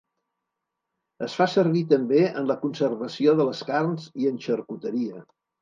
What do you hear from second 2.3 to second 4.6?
en la conservació de les carns i en